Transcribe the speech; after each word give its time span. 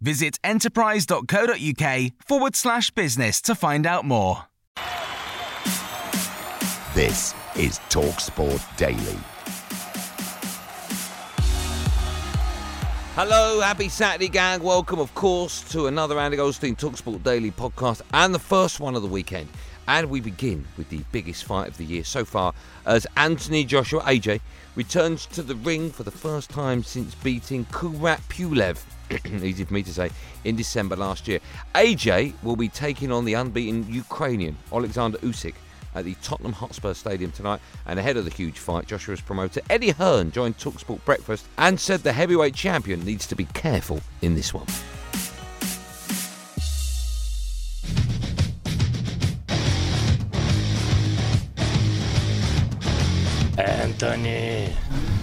Visit 0.00 0.38
enterprise.co.uk 0.44 2.12
forward 2.24 2.56
slash 2.56 2.90
business 2.92 3.40
to 3.42 3.54
find 3.54 3.86
out 3.86 4.04
more. 4.04 4.44
This 6.94 7.34
is 7.56 7.78
TalkSport 7.90 8.76
Daily. 8.76 9.18
Hello, 13.20 13.60
happy 13.60 13.88
Saturday, 13.88 14.28
gang. 14.28 14.62
Welcome, 14.62 15.00
of 15.00 15.12
course, 15.16 15.68
to 15.72 15.88
another 15.88 16.20
Andy 16.20 16.36
Goldstein 16.36 16.76
Talksport 16.76 17.24
Daily 17.24 17.50
podcast 17.50 18.00
and 18.14 18.32
the 18.32 18.38
first 18.38 18.78
one 18.78 18.94
of 18.94 19.02
the 19.02 19.08
weekend. 19.08 19.48
And 19.88 20.08
we 20.08 20.20
begin 20.20 20.64
with 20.76 20.88
the 20.88 21.02
biggest 21.10 21.42
fight 21.42 21.66
of 21.66 21.76
the 21.78 21.84
year 21.84 22.04
so 22.04 22.24
far 22.24 22.54
as 22.86 23.08
Anthony 23.16 23.64
Joshua, 23.64 24.02
AJ, 24.02 24.40
returns 24.76 25.26
to 25.26 25.42
the 25.42 25.56
ring 25.56 25.90
for 25.90 26.04
the 26.04 26.12
first 26.12 26.48
time 26.48 26.84
since 26.84 27.16
beating 27.16 27.64
Kubrat 27.66 28.20
Pulev, 28.28 28.78
easy 29.42 29.64
for 29.64 29.74
me 29.74 29.82
to 29.82 29.92
say, 29.92 30.10
in 30.44 30.56
December 30.56 30.96
last 30.96 31.28
year. 31.28 31.40
AJ 31.74 32.34
will 32.42 32.56
be 32.56 32.68
taking 32.68 33.12
on 33.12 33.24
the 33.24 33.34
unbeaten 33.34 33.86
Ukrainian 33.92 34.56
Alexander 34.72 35.18
Usyk 35.18 35.54
at 35.94 36.04
the 36.04 36.14
Tottenham 36.22 36.52
Hotspur 36.52 36.94
Stadium 36.94 37.32
tonight. 37.32 37.60
And 37.86 37.98
ahead 37.98 38.16
of 38.16 38.24
the 38.24 38.30
huge 38.30 38.58
fight, 38.58 38.86
Joshua's 38.86 39.20
promoter 39.20 39.60
Eddie 39.70 39.90
Hearn 39.90 40.30
joined 40.30 40.58
Talksport 40.58 41.04
Breakfast 41.04 41.46
and 41.58 41.78
said 41.78 42.00
the 42.00 42.12
heavyweight 42.12 42.54
champion 42.54 43.04
needs 43.04 43.26
to 43.26 43.36
be 43.36 43.46
careful 43.46 44.00
in 44.22 44.34
this 44.34 44.54
one. 44.54 44.66
Anthony, 53.58 54.72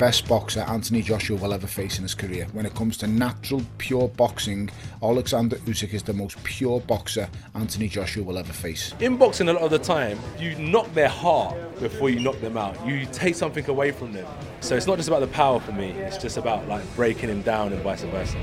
best 0.00 0.26
boxer 0.26 0.60
Anthony 0.60 1.02
Joshua 1.02 1.36
will 1.36 1.52
ever 1.52 1.66
face 1.66 1.98
in 1.98 2.04
his 2.04 2.14
career. 2.14 2.46
When 2.54 2.64
it 2.64 2.74
comes 2.74 2.96
to 2.96 3.06
natural, 3.06 3.60
pure 3.76 4.08
boxing, 4.08 4.70
Alexander 5.02 5.56
Usyk 5.56 5.92
is 5.92 6.02
the 6.02 6.14
most 6.14 6.42
pure 6.42 6.80
boxer 6.80 7.28
Anthony 7.54 7.86
Joshua 7.86 8.24
will 8.24 8.38
ever 8.38 8.50
face. 8.54 8.94
In 9.00 9.18
boxing, 9.18 9.50
a 9.50 9.52
lot 9.52 9.60
of 9.60 9.70
the 9.70 9.78
time, 9.78 10.18
you 10.38 10.54
knock 10.54 10.90
their 10.94 11.10
heart 11.10 11.54
before 11.80 12.08
you 12.08 12.18
knock 12.18 12.40
them 12.40 12.56
out. 12.56 12.74
You 12.86 13.04
take 13.12 13.34
something 13.34 13.68
away 13.68 13.90
from 13.90 14.14
them. 14.14 14.26
So 14.62 14.74
it's 14.74 14.86
not 14.86 14.96
just 14.96 15.08
about 15.08 15.20
the 15.20 15.26
power 15.26 15.60
for 15.60 15.72
me. 15.72 15.90
It's 15.90 16.16
just 16.16 16.38
about 16.38 16.66
like 16.66 16.82
breaking 16.96 17.28
him 17.28 17.42
down 17.42 17.74
and 17.74 17.82
vice 17.82 18.02
versa. 18.04 18.38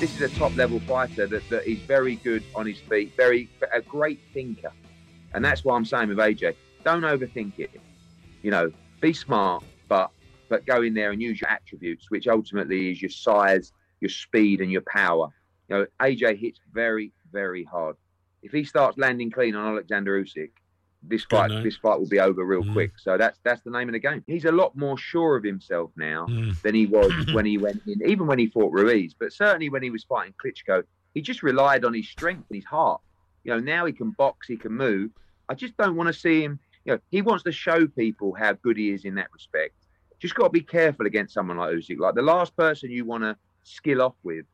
This 0.00 0.12
is 0.12 0.22
a 0.22 0.36
top 0.36 0.56
level 0.56 0.80
fighter 0.80 1.28
that, 1.28 1.48
that 1.50 1.70
is 1.70 1.78
very 1.82 2.16
good 2.16 2.42
on 2.56 2.66
his 2.66 2.80
feet, 2.80 3.12
very 3.16 3.48
a 3.72 3.80
great 3.80 4.18
thinker. 4.34 4.72
And 5.34 5.44
that's 5.44 5.64
why 5.64 5.76
I'm 5.76 5.84
saying 5.84 6.08
with 6.08 6.18
AJ, 6.18 6.56
don't 6.84 7.02
overthink 7.02 7.54
it. 7.58 7.70
You 8.42 8.50
know, 8.50 8.72
be 9.00 9.12
smart, 9.12 9.64
but 9.88 10.10
but 10.48 10.66
go 10.66 10.82
in 10.82 10.94
there 10.94 11.12
and 11.12 11.22
use 11.22 11.40
your 11.40 11.50
attributes, 11.50 12.06
which 12.10 12.26
ultimately 12.26 12.90
is 12.90 13.00
your 13.00 13.10
size, 13.10 13.72
your 14.00 14.08
speed, 14.08 14.60
and 14.60 14.70
your 14.70 14.82
power. 14.82 15.28
You 15.68 15.76
know, 15.76 15.86
AJ 16.02 16.38
hits 16.40 16.58
very, 16.72 17.12
very 17.30 17.64
hard. 17.64 17.96
If 18.42 18.52
he 18.52 18.64
starts 18.64 18.98
landing 18.98 19.30
clean 19.30 19.54
on 19.54 19.72
Alexander 19.72 20.20
Usyk, 20.20 20.50
this 21.02 21.24
fight 21.24 21.50
this 21.62 21.76
fight 21.76 21.98
will 21.98 22.08
be 22.08 22.20
over 22.20 22.44
real 22.44 22.62
Mm. 22.64 22.72
quick. 22.72 22.92
So 22.98 23.16
that's 23.16 23.38
that's 23.44 23.62
the 23.62 23.70
name 23.70 23.88
of 23.88 23.92
the 23.92 23.98
game. 24.00 24.24
He's 24.26 24.44
a 24.44 24.52
lot 24.52 24.76
more 24.76 24.98
sure 24.98 25.36
of 25.36 25.44
himself 25.44 25.92
now 25.96 26.26
Mm. 26.28 26.56
than 26.62 26.74
he 26.74 26.86
was 26.86 27.12
when 27.32 27.46
he 27.46 27.58
went 27.58 27.82
in, 27.86 28.00
even 28.08 28.26
when 28.26 28.38
he 28.38 28.48
fought 28.48 28.72
Ruiz, 28.72 29.14
but 29.18 29.32
certainly 29.32 29.70
when 29.70 29.82
he 29.82 29.90
was 29.90 30.04
fighting 30.04 30.34
Klitschko, 30.42 30.82
he 31.14 31.22
just 31.22 31.42
relied 31.42 31.84
on 31.84 31.94
his 31.94 32.08
strength 32.08 32.46
and 32.50 32.56
his 32.56 32.64
heart. 32.66 33.00
You 33.44 33.52
know, 33.52 33.60
now 33.60 33.86
he 33.86 33.92
can 33.92 34.10
box, 34.10 34.46
he 34.46 34.56
can 34.56 34.72
move. 34.72 35.10
I 35.48 35.54
just 35.54 35.76
don't 35.76 35.96
want 35.96 36.08
to 36.08 36.12
see 36.12 36.42
him. 36.42 36.60
You 36.84 36.94
know, 36.94 36.98
he 37.10 37.22
wants 37.22 37.44
to 37.44 37.52
show 37.52 37.86
people 37.86 38.34
how 38.38 38.54
good 38.54 38.76
he 38.76 38.90
is 38.90 39.04
in 39.04 39.14
that 39.16 39.32
respect. 39.32 39.74
Just 40.18 40.34
got 40.34 40.44
to 40.44 40.50
be 40.50 40.60
careful 40.60 41.06
against 41.06 41.34
someone 41.34 41.56
like 41.58 41.70
Usyk. 41.74 41.98
Like 41.98 42.14
the 42.14 42.22
last 42.22 42.56
person 42.56 42.90
you 42.90 43.04
want 43.04 43.24
to 43.24 43.36
skill 43.62 44.02
off 44.02 44.14
with 44.22 44.44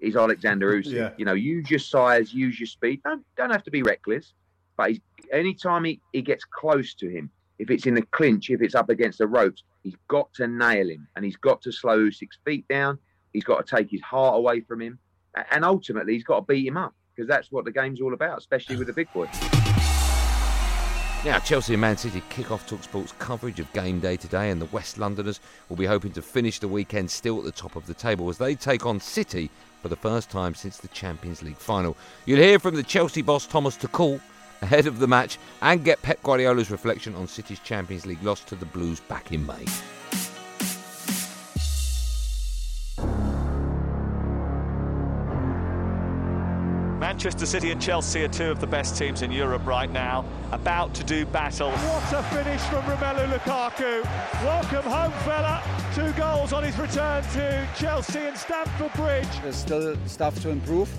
is 0.00 0.16
Alexander 0.16 0.72
Usyk. 0.72 0.92
Yeah. 0.92 1.10
You 1.16 1.24
know, 1.24 1.34
use 1.34 1.70
your 1.70 1.78
size, 1.78 2.34
use 2.34 2.58
your 2.58 2.66
speed. 2.66 3.00
Don't 3.04 3.24
don't 3.36 3.50
have 3.50 3.64
to 3.64 3.70
be 3.70 3.82
reckless. 3.82 4.34
But 4.76 4.90
he's, 4.90 5.00
anytime 5.32 5.84
he, 5.84 6.00
he 6.12 6.22
gets 6.22 6.44
close 6.44 6.94
to 6.94 7.08
him, 7.08 7.30
if 7.58 7.70
it's 7.70 7.86
in 7.86 7.94
the 7.94 8.02
clinch, 8.02 8.50
if 8.50 8.60
it's 8.60 8.74
up 8.74 8.88
against 8.88 9.18
the 9.18 9.26
ropes, 9.26 9.62
he's 9.82 9.94
got 10.08 10.32
to 10.34 10.48
nail 10.48 10.88
him 10.88 11.06
and 11.14 11.24
he's 11.24 11.36
got 11.36 11.62
to 11.62 11.72
slow 11.72 11.98
Usyk's 11.98 12.38
feet 12.44 12.66
down. 12.68 12.98
He's 13.32 13.44
got 13.44 13.64
to 13.64 13.76
take 13.76 13.90
his 13.90 14.00
heart 14.02 14.36
away 14.36 14.60
from 14.60 14.80
him. 14.80 14.98
And 15.50 15.64
ultimately, 15.64 16.14
he's 16.14 16.24
got 16.24 16.40
to 16.40 16.52
beat 16.52 16.66
him 16.66 16.76
up 16.76 16.94
because 17.14 17.28
that's 17.28 17.50
what 17.50 17.64
the 17.64 17.72
game's 17.72 18.00
all 18.00 18.14
about, 18.14 18.38
especially 18.38 18.76
with 18.76 18.88
the 18.88 18.92
big 18.92 19.12
boy. 19.12 19.28
Now, 21.24 21.38
Chelsea 21.38 21.72
and 21.72 21.80
Man 21.80 21.96
City 21.96 22.22
kick 22.28 22.50
off 22.50 22.68
Talksport's 22.68 23.14
coverage 23.18 23.58
of 23.58 23.72
game 23.72 23.98
day 23.98 24.14
today, 24.18 24.50
and 24.50 24.60
the 24.60 24.66
West 24.66 24.98
Londoners 24.98 25.40
will 25.70 25.76
be 25.76 25.86
hoping 25.86 26.12
to 26.12 26.20
finish 26.20 26.58
the 26.58 26.68
weekend 26.68 27.10
still 27.10 27.38
at 27.38 27.44
the 27.44 27.50
top 27.50 27.76
of 27.76 27.86
the 27.86 27.94
table 27.94 28.28
as 28.28 28.36
they 28.36 28.54
take 28.54 28.84
on 28.84 29.00
City 29.00 29.50
for 29.80 29.88
the 29.88 29.96
first 29.96 30.28
time 30.28 30.54
since 30.54 30.76
the 30.76 30.88
Champions 30.88 31.42
League 31.42 31.56
final. 31.56 31.96
You'll 32.26 32.40
hear 32.40 32.58
from 32.58 32.74
the 32.74 32.82
Chelsea 32.82 33.22
boss 33.22 33.46
Thomas 33.46 33.78
Tuchel 33.78 34.20
ahead 34.60 34.86
of 34.86 34.98
the 34.98 35.06
match 35.06 35.38
and 35.62 35.82
get 35.82 36.02
Pep 36.02 36.22
Guardiola's 36.22 36.70
reflection 36.70 37.14
on 37.14 37.26
City's 37.26 37.60
Champions 37.60 38.04
League 38.04 38.22
loss 38.22 38.44
to 38.44 38.54
the 38.54 38.66
Blues 38.66 39.00
back 39.00 39.32
in 39.32 39.46
May. 39.46 39.64
Manchester 47.24 47.46
City 47.46 47.70
and 47.70 47.80
Chelsea 47.80 48.22
are 48.22 48.28
two 48.28 48.50
of 48.50 48.60
the 48.60 48.66
best 48.66 48.98
teams 48.98 49.22
in 49.22 49.32
Europe 49.32 49.64
right 49.64 49.90
now, 49.90 50.26
about 50.52 50.92
to 50.92 51.02
do 51.04 51.24
battle. 51.24 51.70
What 51.70 52.12
a 52.12 52.22
finish 52.24 52.60
from 52.64 52.82
Romelu 52.82 53.32
Lukaku. 53.32 54.04
Welcome 54.44 54.82
home, 54.82 55.10
fella. 55.24 55.62
Two 55.94 56.12
goals 56.20 56.52
on 56.52 56.62
his 56.64 56.78
return 56.78 57.22
to 57.32 57.66
Chelsea 57.78 58.18
and 58.18 58.36
Stamford 58.36 58.92
Bridge. 58.92 59.40
There's 59.40 59.56
still 59.56 59.96
stuff 60.04 60.38
to 60.42 60.50
improve 60.50 60.90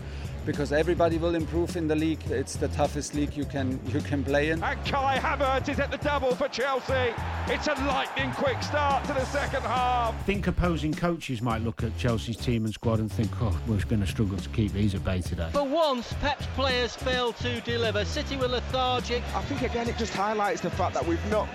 because 0.46 0.72
everybody 0.72 1.18
will 1.18 1.36
improve 1.36 1.76
in 1.76 1.88
the 1.88 1.96
league. 1.96 2.20
It's 2.30 2.56
the 2.56 2.68
toughest 2.70 3.14
league 3.16 3.36
you 3.36 3.46
can 3.46 3.80
you 3.88 4.02
can 4.02 4.24
play 4.24 4.52
in. 4.52 4.64
And 4.64 4.86
Kai 4.86 5.18
Havertz 5.18 5.70
is 5.70 5.80
at 5.80 5.92
the 5.92 5.98
double 5.98 6.36
for 6.36 6.48
Chelsea. 6.48 7.14
It's 7.48 7.68
a 7.68 7.74
lightning 7.86 8.32
quick 8.34 8.62
start 8.62 9.04
to 9.06 9.14
the 9.14 9.26
second 9.26 9.62
half. 9.64 10.14
I 10.14 10.24
think 10.24 10.48
opposing 10.48 10.94
coaches 10.94 11.42
might 11.42 11.62
look 11.62 11.84
at 11.84 11.98
Chelsea's 11.98 12.38
team 12.38 12.66
and 12.66 12.74
squad 12.74 13.00
and 13.00 13.12
think, 13.12 13.32
oh, 13.42 13.58
we're 13.68 13.84
going 13.86 14.02
to 14.02 14.08
struggle 14.08 14.38
to 14.38 14.50
keep 14.50 14.72
these 14.74 14.96
at 14.96 15.04
bay 15.04 15.22
today. 15.22 15.50
For 15.52 15.64
once, 15.64 16.14
Pep's 16.22 16.46
players 16.56 16.96
failed 16.96 17.36
to 17.38 17.62
deliver. 17.62 18.06
City 18.06 18.38
were 18.38 18.48
lethargic. 18.48 19.24
I 19.36 19.42
think 19.44 19.62
again 19.62 19.88
it 19.90 19.98
just 19.98 20.14
highlights 20.14 20.62
the 20.62 20.70
fact 20.70 20.94
that 20.94 21.06
we've 21.06 21.32
not 21.32 21.48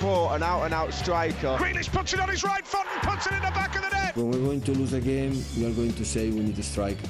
brought 0.00 0.34
an 0.34 0.42
out-and-out 0.42 0.92
striker. 0.92 1.56
Grealish 1.58 1.90
puts 1.90 2.12
it 2.12 2.20
on 2.20 2.28
his 2.28 2.42
right 2.42 2.66
foot 2.66 2.86
and 2.92 3.02
puts 3.02 3.26
it 3.26 3.32
in 3.32 3.42
the 3.42 3.50
back 3.52 3.74
of 3.76 3.82
the 3.82 3.90
net. 3.90 4.16
When 4.16 4.30
we're 4.30 4.38
going 4.38 4.60
to 4.62 4.72
lose 4.72 4.92
a 4.92 5.00
game, 5.00 5.42
we 5.56 5.64
are 5.66 5.70
going 5.70 5.92
to 5.92 6.04
say 6.04 6.28
we 6.30 6.40
need 6.40 6.58
a 6.58 6.62
striker. 6.62 7.08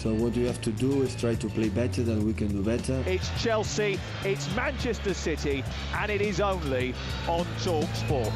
So 0.00 0.14
what 0.14 0.34
we 0.34 0.46
have 0.46 0.62
to 0.62 0.72
do 0.72 1.02
is 1.02 1.14
try 1.14 1.34
to 1.34 1.46
play 1.50 1.68
better 1.68 2.02
than 2.02 2.24
we 2.24 2.32
can 2.32 2.48
do 2.48 2.62
better. 2.62 3.04
It's 3.06 3.28
Chelsea, 3.42 4.00
it's 4.24 4.48
Manchester 4.56 5.12
City, 5.12 5.62
and 5.94 6.10
it 6.10 6.22
is 6.22 6.40
only 6.40 6.94
on 7.28 7.46
Talk 7.62 7.84
Sport. 7.94 8.32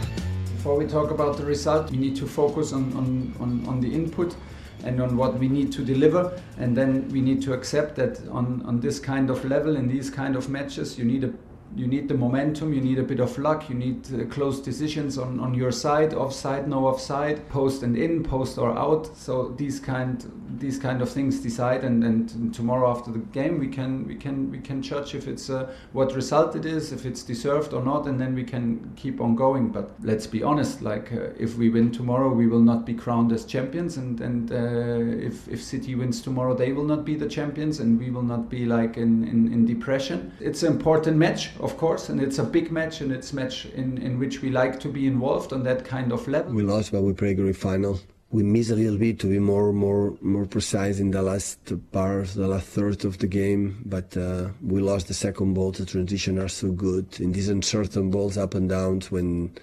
Before 0.56 0.76
we 0.76 0.84
talk 0.86 1.10
about 1.10 1.38
the 1.38 1.44
result, 1.46 1.90
we 1.90 1.96
need 1.96 2.16
to 2.16 2.26
focus 2.26 2.74
on, 2.74 2.92
on, 2.92 3.34
on, 3.40 3.66
on 3.66 3.80
the 3.80 3.90
input 3.90 4.36
and 4.84 5.00
on 5.00 5.16
what 5.16 5.38
we 5.38 5.48
need 5.48 5.72
to 5.72 5.82
deliver. 5.82 6.38
And 6.58 6.76
then 6.76 7.08
we 7.08 7.22
need 7.22 7.40
to 7.44 7.54
accept 7.54 7.96
that 7.96 8.20
on, 8.28 8.62
on 8.66 8.80
this 8.80 9.00
kind 9.00 9.30
of 9.30 9.42
level, 9.46 9.76
in 9.76 9.88
these 9.88 10.10
kind 10.10 10.36
of 10.36 10.50
matches, 10.50 10.98
you 10.98 11.06
need 11.06 11.24
a 11.24 11.32
you 11.76 11.86
need 11.86 12.08
the 12.08 12.14
momentum, 12.14 12.72
you 12.72 12.80
need 12.80 12.98
a 12.98 13.02
bit 13.02 13.20
of 13.20 13.36
luck, 13.38 13.68
you 13.68 13.74
need 13.74 14.06
uh, 14.14 14.24
close 14.26 14.60
decisions 14.60 15.18
on, 15.18 15.40
on 15.40 15.54
your 15.54 15.72
side, 15.72 16.14
offside, 16.14 16.68
no 16.68 16.86
offside, 16.86 17.48
post 17.48 17.82
and 17.82 17.96
in, 17.96 18.22
post 18.22 18.58
or 18.58 18.76
out. 18.78 19.16
So 19.16 19.54
these 19.56 19.80
kind 19.80 20.24
these 20.58 20.78
kind 20.78 21.02
of 21.02 21.10
things 21.10 21.40
decide, 21.40 21.82
and, 21.84 22.04
and 22.04 22.54
tomorrow 22.54 22.88
after 22.88 23.10
the 23.10 23.18
game 23.18 23.58
we 23.58 23.66
can 23.66 24.06
we 24.06 24.14
can 24.14 24.50
we 24.50 24.58
can 24.58 24.82
judge 24.82 25.14
if 25.14 25.26
it's 25.26 25.50
uh, 25.50 25.72
what 25.92 26.14
result 26.14 26.54
it 26.54 26.64
is, 26.64 26.92
if 26.92 27.06
it's 27.06 27.22
deserved 27.22 27.72
or 27.72 27.82
not, 27.82 28.06
and 28.06 28.20
then 28.20 28.34
we 28.34 28.44
can 28.44 28.92
keep 28.94 29.20
on 29.20 29.34
going. 29.34 29.68
But 29.68 29.90
let's 30.02 30.26
be 30.26 30.42
honest, 30.42 30.80
like 30.80 31.12
uh, 31.12 31.30
if 31.38 31.56
we 31.56 31.70
win 31.70 31.90
tomorrow, 31.90 32.32
we 32.32 32.46
will 32.46 32.60
not 32.60 32.86
be 32.86 32.94
crowned 32.94 33.32
as 33.32 33.44
champions, 33.44 33.96
and 33.96 34.20
and 34.20 34.52
uh, 34.52 35.26
if 35.26 35.48
if 35.48 35.62
City 35.62 35.94
wins 35.94 36.20
tomorrow, 36.20 36.54
they 36.54 36.72
will 36.72 36.84
not 36.84 37.04
be 37.04 37.16
the 37.16 37.28
champions, 37.28 37.80
and 37.80 37.98
we 37.98 38.10
will 38.10 38.22
not 38.22 38.48
be 38.48 38.64
like 38.64 38.96
in 38.96 39.26
in, 39.26 39.52
in 39.52 39.66
depression. 39.66 40.32
It's 40.40 40.62
an 40.62 40.72
important 40.72 41.16
match 41.16 41.50
of 41.64 41.78
course, 41.78 42.10
and 42.10 42.20
it's 42.20 42.38
a 42.38 42.44
big 42.44 42.70
match, 42.70 43.00
and 43.00 43.10
it's 43.10 43.32
match 43.32 43.64
in, 43.64 43.96
in 43.98 44.18
which 44.18 44.42
we 44.42 44.50
like 44.50 44.78
to 44.80 44.88
be 44.88 45.06
involved 45.06 45.52
on 45.52 45.62
that 45.64 45.84
kind 45.84 46.12
of 46.12 46.28
level. 46.28 46.52
We 46.52 46.62
lost, 46.62 46.92
but 46.92 47.02
we 47.02 47.14
played 47.14 47.38
a 47.38 47.42
great 47.42 47.56
final. 47.56 47.98
We 48.30 48.42
missed 48.42 48.70
a 48.70 48.74
little 48.74 48.98
bit 48.98 49.18
to 49.20 49.28
be 49.28 49.38
more 49.38 49.72
more 49.72 50.16
more 50.20 50.44
precise 50.44 50.98
in 50.98 51.10
the 51.10 51.22
last 51.22 51.58
part, 51.92 52.26
the 52.28 52.48
last 52.48 52.66
third 52.66 53.04
of 53.04 53.18
the 53.18 53.26
game. 53.26 53.82
But 53.86 54.14
uh, 54.16 54.48
we 54.60 54.80
lost 54.80 55.08
the 55.08 55.14
second 55.14 55.54
ball. 55.54 55.70
The 55.72 55.86
transition 55.86 56.38
are 56.38 56.48
so 56.48 56.70
good 56.70 57.06
in 57.18 57.32
these 57.32 57.48
uncertain 57.48 58.10
balls, 58.10 58.36
up 58.36 58.54
and 58.54 58.68
downs 58.68 59.10
when 59.10 59.56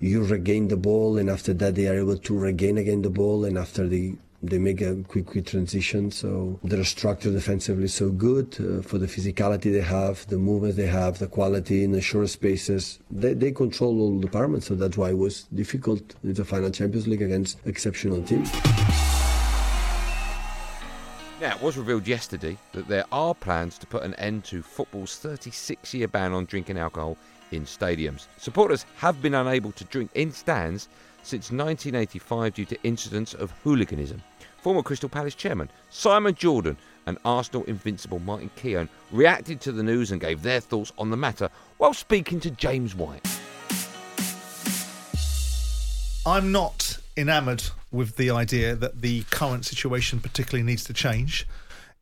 you 0.00 0.24
regain 0.24 0.68
the 0.68 0.76
ball, 0.76 1.16
and 1.18 1.30
after 1.30 1.54
that 1.54 1.74
they 1.74 1.86
are 1.86 1.98
able 1.98 2.18
to 2.18 2.38
regain 2.38 2.76
again 2.76 3.00
the 3.00 3.10
ball, 3.10 3.46
and 3.46 3.56
after 3.56 3.88
the 3.88 4.16
they 4.42 4.58
make 4.58 4.80
a 4.80 4.96
quick, 5.08 5.26
quick 5.26 5.46
transition. 5.46 6.10
So 6.10 6.58
their 6.64 6.84
structure 6.84 7.30
defensively 7.30 7.88
so 7.88 8.10
good 8.10 8.56
uh, 8.60 8.82
for 8.82 8.98
the 8.98 9.06
physicality 9.06 9.72
they 9.72 9.80
have, 9.80 10.26
the 10.28 10.38
movement 10.38 10.76
they 10.76 10.86
have, 10.86 11.18
the 11.18 11.26
quality 11.26 11.84
in 11.84 11.92
the 11.92 12.00
short 12.00 12.28
spaces. 12.30 12.98
They, 13.10 13.34
they 13.34 13.52
control 13.52 14.00
all 14.00 14.18
departments, 14.18 14.66
so 14.66 14.74
that's 14.74 14.96
why 14.96 15.10
it 15.10 15.18
was 15.18 15.44
difficult 15.54 16.14
in 16.22 16.34
the 16.34 16.44
final 16.44 16.70
Champions 16.70 17.06
League 17.06 17.22
against 17.22 17.58
exceptional 17.66 18.22
teams. 18.22 18.50
Now, 21.40 21.56
it 21.56 21.62
was 21.62 21.78
revealed 21.78 22.06
yesterday 22.06 22.58
that 22.72 22.86
there 22.86 23.06
are 23.12 23.34
plans 23.34 23.78
to 23.78 23.86
put 23.86 24.02
an 24.02 24.14
end 24.14 24.44
to 24.44 24.62
football's 24.62 25.16
36 25.16 25.94
year 25.94 26.06
ban 26.06 26.32
on 26.32 26.44
drinking 26.44 26.78
alcohol 26.78 27.16
in 27.50 27.64
stadiums. 27.64 28.26
Supporters 28.36 28.84
have 28.96 29.22
been 29.22 29.34
unable 29.34 29.72
to 29.72 29.84
drink 29.84 30.10
in 30.14 30.32
stands 30.32 30.88
since 31.22 31.50
1985 31.50 32.54
due 32.54 32.64
to 32.66 32.82
incidents 32.82 33.34
of 33.34 33.52
hooliganism. 33.62 34.22
Former 34.62 34.82
Crystal 34.82 35.08
Palace 35.08 35.34
chairman 35.34 35.70
Simon 35.90 36.34
Jordan 36.34 36.76
and 37.06 37.18
Arsenal 37.24 37.64
invincible 37.64 38.18
Martin 38.18 38.50
Keown 38.56 38.88
reacted 39.10 39.60
to 39.62 39.72
the 39.72 39.82
news 39.82 40.12
and 40.12 40.20
gave 40.20 40.42
their 40.42 40.60
thoughts 40.60 40.92
on 40.98 41.10
the 41.10 41.16
matter 41.16 41.48
while 41.78 41.94
speaking 41.94 42.40
to 42.40 42.50
James 42.50 42.94
White. 42.94 43.26
I'm 46.26 46.52
not 46.52 46.98
enamoured 47.16 47.62
with 47.90 48.16
the 48.16 48.30
idea 48.30 48.76
that 48.76 49.00
the 49.00 49.22
current 49.30 49.64
situation 49.64 50.20
particularly 50.20 50.62
needs 50.62 50.84
to 50.84 50.92
change. 50.92 51.46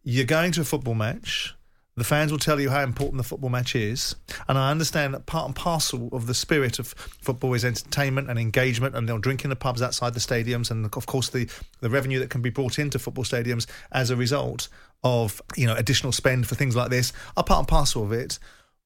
You're 0.03 0.27
going 0.27 0.53
to 0.53 0.63
a 0.63 0.65
football 0.65 0.95
match, 0.95 1.55
the 1.99 2.05
fans 2.05 2.31
will 2.31 2.39
tell 2.39 2.61
you 2.61 2.71
how 2.71 2.83
important 2.83 3.19
the 3.19 3.29
football 3.29 3.51
match 3.51 3.75
is. 3.75 4.15
And 4.49 4.57
I 4.57 4.71
understand 4.71 5.15
that 5.15 5.27
part 5.27 5.47
and 5.47 5.55
parcel 5.55 6.09
of 6.13 6.27
the 6.27 6.35
spirit 6.35 6.79
of 6.79 6.89
football 6.89 7.55
is 7.55 7.65
entertainment 7.65 8.31
and 8.31 8.39
engagement, 8.39 8.95
and 8.95 9.09
they'll 9.09 9.19
drink 9.19 9.45
in 9.45 9.51
the 9.51 9.57
pubs 9.57 9.83
outside 9.83 10.15
the 10.15 10.21
stadiums, 10.21 10.71
and 10.71 10.85
of 10.85 11.07
course 11.07 11.29
the, 11.31 11.49
the 11.81 11.91
revenue 11.91 12.19
that 12.21 12.31
can 12.31 12.43
be 12.43 12.51
brought 12.51 12.79
into 12.79 12.99
football 12.99 13.25
stadiums 13.25 13.67
as 13.93 14.11
a 14.11 14.17
result 14.17 14.69
of 15.05 15.41
you 15.57 15.67
know 15.67 15.75
additional 15.77 16.11
spend 16.11 16.47
for 16.47 16.57
things 16.57 16.75
like 16.75 16.91
this 16.91 17.13
are 17.37 17.45
part 17.45 17.61
and 17.61 17.69
parcel 17.69 18.03
of 18.03 18.13
it. 18.13 18.39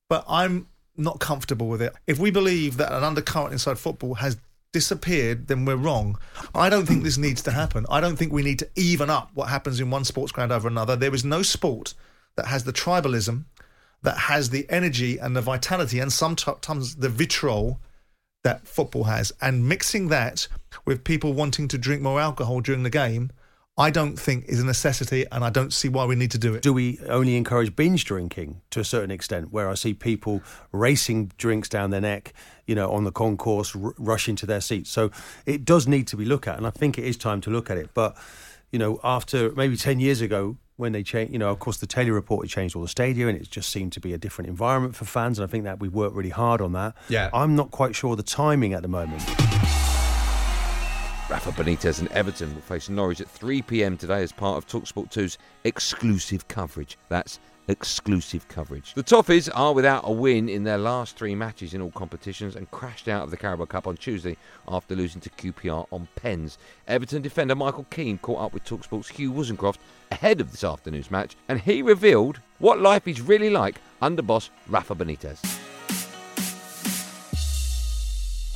But 0.08 0.24
I'm 0.28 0.68
not 0.96 1.20
comfortable 1.20 1.68
with 1.68 1.80
it. 1.80 1.94
If 2.06 2.18
we 2.18 2.30
believe 2.30 2.76
that 2.76 2.92
an 2.92 3.02
undercurrent 3.02 3.52
inside 3.52 3.78
football 3.78 4.14
has 4.14 4.36
disappeared, 4.72 5.48
then 5.48 5.64
we're 5.64 5.76
wrong. 5.76 6.18
I 6.54 6.68
don't 6.70 6.86
think 6.86 7.02
this 7.02 7.18
needs 7.18 7.42
to 7.42 7.50
happen. 7.50 7.86
I 7.90 8.00
don't 8.00 8.16
think 8.16 8.32
we 8.32 8.42
need 8.42 8.58
to 8.60 8.68
even 8.74 9.10
up 9.10 9.30
what 9.34 9.48
happens 9.48 9.80
in 9.80 9.90
one 9.90 10.04
sports 10.04 10.32
ground 10.32 10.52
over 10.52 10.68
another. 10.68 10.96
There 10.96 11.14
is 11.14 11.24
no 11.24 11.42
sport 11.42 11.94
that 12.36 12.46
has 12.46 12.64
the 12.64 12.72
tribalism, 12.72 13.44
that 14.02 14.18
has 14.18 14.50
the 14.50 14.66
energy 14.68 15.18
and 15.18 15.36
the 15.36 15.40
vitality, 15.40 15.98
and 15.98 16.12
sometimes 16.12 16.96
the 16.96 17.08
vitriol 17.08 17.80
that 18.44 18.66
football 18.66 19.04
has. 19.04 19.32
And 19.40 19.68
mixing 19.68 20.08
that 20.08 20.48
with 20.84 21.04
people 21.04 21.32
wanting 21.32 21.68
to 21.68 21.78
drink 21.78 22.02
more 22.02 22.20
alcohol 22.20 22.60
during 22.60 22.82
the 22.82 22.90
game, 22.90 23.30
I 23.78 23.90
don't 23.90 24.18
think 24.18 24.44
is 24.46 24.60
a 24.60 24.66
necessity, 24.66 25.24
and 25.32 25.42
I 25.42 25.48
don't 25.48 25.72
see 25.72 25.88
why 25.88 26.04
we 26.04 26.14
need 26.14 26.30
to 26.32 26.38
do 26.38 26.54
it. 26.54 26.62
Do 26.62 26.74
we 26.74 26.98
only 27.08 27.36
encourage 27.36 27.74
binge 27.74 28.04
drinking 28.04 28.60
to 28.70 28.80
a 28.80 28.84
certain 28.84 29.10
extent, 29.10 29.50
where 29.50 29.70
I 29.70 29.74
see 29.74 29.94
people 29.94 30.42
racing 30.72 31.32
drinks 31.38 31.70
down 31.70 31.88
their 31.88 32.02
neck, 32.02 32.34
you 32.66 32.74
know, 32.74 32.92
on 32.92 33.04
the 33.04 33.12
concourse, 33.12 33.74
r- 33.74 33.94
rushing 33.96 34.36
to 34.36 34.46
their 34.46 34.60
seats? 34.60 34.90
So 34.90 35.10
it 35.46 35.64
does 35.64 35.88
need 35.88 36.06
to 36.08 36.18
be 36.18 36.26
looked 36.26 36.48
at, 36.48 36.58
and 36.58 36.66
I 36.66 36.70
think 36.70 36.98
it 36.98 37.04
is 37.04 37.16
time 37.16 37.40
to 37.42 37.50
look 37.50 37.70
at 37.70 37.78
it. 37.78 37.90
But 37.94 38.14
you 38.72 38.78
know, 38.78 39.00
after 39.02 39.52
maybe 39.52 39.78
ten 39.78 40.00
years 40.00 40.20
ago, 40.20 40.58
when 40.76 40.92
they 40.92 41.02
change, 41.02 41.30
you 41.30 41.38
know, 41.38 41.50
of 41.50 41.58
course, 41.58 41.76
the 41.76 41.86
Taylor 41.86 42.12
report 42.12 42.48
changed 42.48 42.74
all 42.74 42.82
the 42.82 42.88
stadia, 42.88 43.28
and 43.28 43.38
it 43.38 43.50
just 43.50 43.70
seemed 43.70 43.92
to 43.92 44.00
be 44.00 44.12
a 44.12 44.18
different 44.18 44.48
environment 44.48 44.96
for 44.96 45.04
fans. 45.04 45.38
And 45.38 45.48
I 45.48 45.50
think 45.50 45.64
that 45.64 45.80
we 45.80 45.88
worked 45.88 46.16
really 46.16 46.30
hard 46.30 46.60
on 46.60 46.72
that. 46.72 46.94
Yeah, 47.08 47.30
I'm 47.32 47.54
not 47.56 47.70
quite 47.70 47.94
sure 47.94 48.16
the 48.16 48.22
timing 48.22 48.72
at 48.72 48.82
the 48.82 48.88
moment. 48.88 49.22
Rafa 51.30 51.52
Benitez 51.52 51.98
and 52.00 52.08
Everton 52.12 52.54
will 52.54 52.60
face 52.60 52.90
Norwich 52.90 53.20
at 53.20 53.28
3 53.28 53.62
pm 53.62 53.96
today 53.96 54.22
as 54.22 54.32
part 54.32 54.58
of 54.58 54.66
Talksport 54.66 55.10
2's 55.10 55.38
exclusive 55.64 56.46
coverage. 56.48 56.98
That's 57.08 57.38
exclusive 57.68 58.46
coverage. 58.48 58.94
The 58.94 59.02
Toffees 59.02 59.48
are 59.54 59.72
without 59.72 60.02
a 60.04 60.12
win 60.12 60.48
in 60.48 60.64
their 60.64 60.78
last 60.78 61.16
three 61.16 61.34
matches 61.34 61.74
in 61.74 61.80
all 61.80 61.90
competitions 61.90 62.56
and 62.56 62.70
crashed 62.70 63.08
out 63.08 63.22
of 63.24 63.30
the 63.30 63.36
Carabao 63.36 63.66
Cup 63.66 63.86
on 63.86 63.96
Tuesday 63.96 64.36
after 64.68 64.94
losing 64.94 65.20
to 65.20 65.30
QPR 65.30 65.86
on 65.90 66.08
pens. 66.16 66.58
Everton 66.88 67.22
defender 67.22 67.54
Michael 67.54 67.86
Keane 67.90 68.18
caught 68.18 68.40
up 68.40 68.52
with 68.52 68.64
Talksport's 68.64 69.08
Hugh 69.08 69.32
Woozencroft 69.32 69.78
ahead 70.10 70.40
of 70.40 70.50
this 70.50 70.64
afternoon's 70.64 71.10
match 71.10 71.36
and 71.48 71.60
he 71.60 71.82
revealed 71.82 72.40
what 72.58 72.80
life 72.80 73.06
is 73.08 73.20
really 73.20 73.50
like 73.50 73.76
under 74.00 74.22
boss 74.22 74.50
Rafa 74.68 74.94
Benitez. 74.94 75.40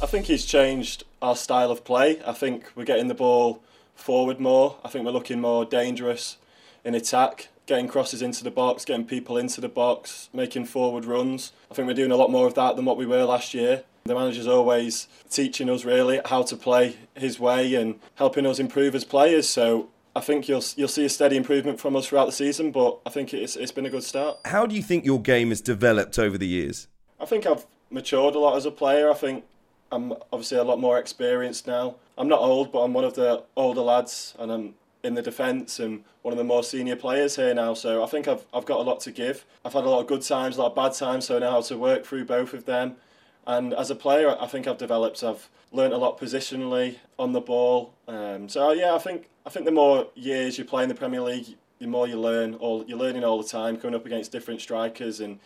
I 0.03 0.07
think 0.07 0.27
he's 0.27 0.45
changed 0.45 1.05
our 1.23 1.35
style 1.35 1.71
of 1.71 1.85
play. 1.85 2.21
I 2.27 2.33
think 2.33 2.71
we're 2.75 2.85
getting 2.85 3.09
the 3.09 3.15
ball 3.15 3.63
forward 3.95 4.39
more. 4.39 4.77
I 4.85 4.89
think 4.89 5.07
we're 5.07 5.11
looking 5.13 5.41
more 5.41 5.65
dangerous 5.65 6.37
in 6.85 6.95
attack 6.95 7.49
getting 7.67 7.89
crosses 7.89 8.23
into 8.23 8.45
the 8.45 8.51
box, 8.51 8.85
getting 8.85 9.05
people 9.05 9.37
into 9.37 9.61
the 9.61 9.69
box, 9.69 10.29
making 10.33 10.65
forward 10.65 11.05
runs. 11.05 11.53
I 11.71 11.75
think 11.75 11.87
we're 11.89 11.95
doing 11.95 12.13
a 12.13 12.17
lot 12.17 12.31
more 12.31 12.47
of 12.47 12.55
that 12.55 12.77
than 12.77 12.85
what 12.85 12.97
we 12.97 13.07
were 13.07 13.25
last 13.25 13.55
year. 13.55 13.83
The 14.05 14.15
manager's 14.15 14.47
always 14.47 15.09
teaching 15.29 15.69
us 15.69 15.85
really 15.85 16.21
how 16.25 16.43
to 16.45 16.57
play 16.57 16.97
his 17.17 17.41
way 17.41 17.75
and 17.75 17.99
helping 18.15 18.47
us 18.47 18.61
improve 18.61 18.95
as 18.95 19.05
players. 19.05 19.49
So 19.49 19.89
I 20.15 20.21
think 20.21 20.49
you'll 20.49 20.63
you'll 20.77 20.89
see 20.89 21.05
a 21.05 21.09
steady 21.09 21.37
improvement 21.37 21.81
from 21.81 21.97
us 21.97 22.07
throughout 22.07 22.27
the 22.27 22.33
season, 22.33 22.71
but 22.71 23.01
I 23.05 23.11
think 23.11 23.35
it's 23.35 23.57
it's 23.57 23.73
been 23.73 23.85
a 23.85 23.91
good 23.91 24.05
start. 24.05 24.39
How 24.45 24.65
do 24.65 24.77
you 24.77 24.83
think 24.83 25.05
your 25.05 25.21
game 25.21 25.49
has 25.49 25.61
developed 25.61 26.19
over 26.19 26.39
the 26.39 26.47
years? 26.47 26.87
I 27.21 27.27
think 27.27 27.47
I've 27.47 27.67
matured 27.91 28.37
a 28.37 28.39
lot 28.39 28.57
as 28.57 28.65
a 28.65 28.71
player. 28.71 29.11
I 29.11 29.15
think 29.15 29.45
I'm 29.91 30.13
obviously 30.33 30.59
a 30.59 30.65
lot 30.65 30.79
more 30.79 30.99
experienced 30.99 31.67
now. 31.67 31.97
I'm 32.17 32.29
not 32.29 32.41
old, 32.41 32.73
but 32.73 32.81
I'm 32.81 32.93
one 32.93 33.05
of 33.05 33.15
the 33.15 33.43
older 33.57 33.81
lads, 33.81 34.35
and 34.39 34.53
I'm 34.53 34.75
in 35.03 35.15
the 35.15 35.23
defence 35.23 35.79
and 35.79 36.03
one 36.23 36.33
of 36.33 36.39
the 36.39 36.45
more 36.45 36.63
senior 36.63 36.97
players 36.97 37.37
here 37.37 37.55
now. 37.55 37.75
So 37.75 38.03
I 38.03 38.07
think 38.07 38.27
I've 38.29 38.45
I've 38.53 38.67
got 38.67 38.81
a 38.81 38.83
lot 38.83 39.01
to 39.01 39.13
give. 39.13 39.45
I've 39.65 39.73
had 39.73 39.85
a 39.85 39.91
lot 39.91 40.01
of 40.01 40.07
good 40.07 40.23
times, 40.23 40.57
a 40.57 40.63
lot 40.63 40.71
of 40.71 40.75
bad 40.75 40.93
times, 40.95 41.27
so 41.27 41.37
I 41.37 41.39
know 41.41 41.51
how 41.51 41.61
to 41.63 41.79
work 41.79 42.05
through 42.05 42.25
both 42.25 42.55
of 42.55 42.65
them. 42.65 42.97
And 43.47 43.73
as 43.73 43.91
a 43.91 43.95
player, 43.95 44.37
I 44.41 44.47
think 44.47 44.67
I've 44.67 44.79
developed. 44.79 45.23
I've 45.23 45.49
learnt 45.73 45.93
a 45.93 45.99
lot 45.99 46.19
positionally 46.19 46.97
on 47.19 47.33
the 47.33 47.41
ball. 47.41 47.93
Um, 48.09 48.49
so 48.49 48.73
yeah, 48.73 48.95
I 48.95 48.99
think 48.99 49.29
I 49.47 49.51
think 49.51 49.65
the 49.65 49.73
more 49.73 50.09
years 50.15 50.59
you 50.59 50.65
play 50.65 50.83
in 50.83 50.89
the 50.89 50.95
Premier 50.95 51.21
League, 51.21 51.57
the 51.79 51.87
more 51.87 52.09
you 52.09 52.19
learn. 52.19 52.55
All 52.55 52.85
you're 52.87 52.99
learning 52.99 53.25
all 53.25 53.41
the 53.41 53.49
time, 53.49 53.77
coming 53.77 53.95
up 53.95 54.07
against 54.07 54.33
different 54.33 54.61
strikers 54.61 55.21
and 55.21 55.39